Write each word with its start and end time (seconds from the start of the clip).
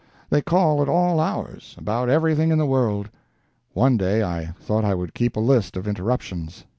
They 0.31 0.41
call 0.41 0.81
at 0.81 0.89
all 0.89 1.19
hours, 1.19 1.75
about 1.77 2.09
everything 2.09 2.49
in 2.51 2.57
the 2.57 2.65
world. 2.65 3.09
One 3.73 3.97
day 3.97 4.23
I 4.23 4.47
thought 4.59 4.83
I 4.83 4.95
would 4.95 5.13
keep 5.13 5.35
a 5.35 5.39
list 5.39 5.77
of 5.77 5.87
interruptions. 5.87 6.65